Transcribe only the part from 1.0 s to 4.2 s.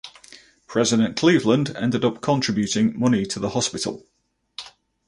Cleveland ended up contributing money to the hospital.